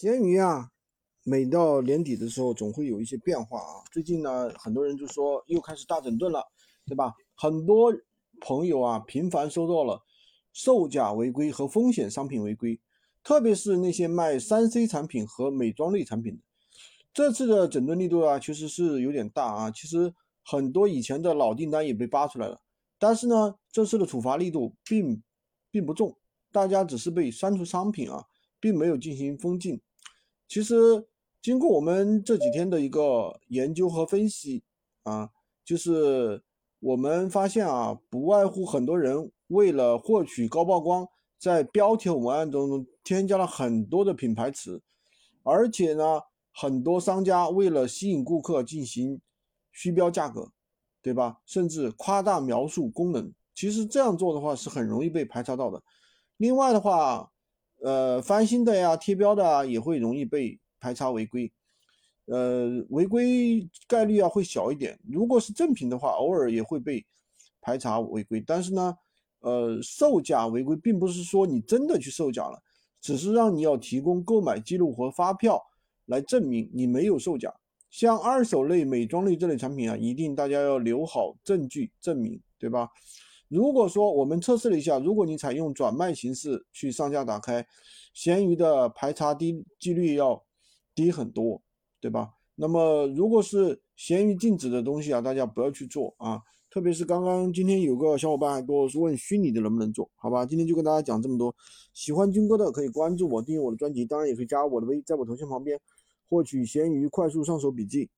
[0.00, 0.70] 闲鱼啊，
[1.24, 3.84] 每到年底的时候总会有一些变化啊。
[3.92, 6.42] 最近呢，很多人就说又开始大整顿了，
[6.86, 7.12] 对吧？
[7.36, 7.92] 很多
[8.40, 10.00] 朋友啊，频繁收到了
[10.54, 12.80] 售假违规和风险商品违规，
[13.22, 16.40] 特别是那些卖三 C 产品和美妆类产品的。
[17.12, 19.70] 这次的整顿力度啊，其实是有点大啊。
[19.70, 22.62] 其实很多以前的老订单也被扒出来了，
[22.98, 25.22] 但是呢，这次的处罚力度并
[25.70, 26.16] 并不重，
[26.50, 28.24] 大家只是被删除商品啊。
[28.62, 29.80] 并没有进行封禁。
[30.50, 31.06] 其实，
[31.40, 34.64] 经过我们这几天的一个研究和分析
[35.04, 35.30] 啊，
[35.64, 36.42] 就是
[36.80, 41.06] 我们发现啊，不外乎很多人为了获取高曝光，
[41.38, 44.82] 在标题文案中添加了很多的品牌词，
[45.44, 46.20] 而且呢，
[46.52, 49.20] 很多商家为了吸引顾客进行
[49.70, 50.50] 虚标价格，
[51.00, 51.38] 对吧？
[51.46, 53.32] 甚至夸大描述功能。
[53.54, 55.80] 其实这样做的话是很容易被排查到的。
[56.38, 57.30] 另外的话。
[57.82, 61.50] 呃，翻新的呀，贴标的啊，也会容易被排查违规，
[62.26, 64.98] 呃，违规概率啊会小一点。
[65.10, 67.04] 如果是正品的话，偶尔也会被
[67.60, 68.42] 排查违规。
[68.46, 68.96] 但是呢，
[69.40, 72.62] 呃，售假违规并不是说你真的去售假了，
[73.00, 75.60] 只是让你要提供购买记录和发票
[76.06, 77.54] 来证明你没有售假。
[77.90, 82.88] 像二手类、美妆类这类产品啊，一定大家要留好证据证明，对吧？
[83.50, 87.66] 如果说我们测试了一下，如果你采用转卖形式去上架打开，
[88.14, 90.44] 闲鱼的排查低几率要
[90.94, 91.60] 低很多，
[92.00, 92.34] 对吧？
[92.54, 96.40] 那么如果是闲鱼禁止的东西啊，大家不要去做啊。
[96.70, 100.46] 特别是刚刚今天有个小伙伴还跟我说问虚拟的能不能做，好吧？
[100.46, 101.52] 今天就跟大家讲这么多。
[101.92, 105.76] 喜欢军哥的可以关注我，订阅我的专辑，当然也可以加我的微，在我头像旁边
[106.28, 108.08] 获取闲鱼快速上手笔记。